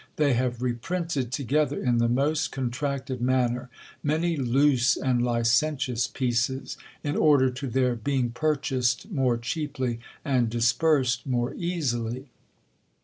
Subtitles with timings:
[0.15, 3.69] They have reprinted together in the most contracted manner,
[4.01, 11.27] many loose and licentious pieces, in order to their being purchased more cheaply, and dispersed
[11.27, 12.29] more easily."